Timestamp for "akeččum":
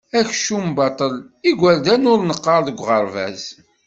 0.17-0.65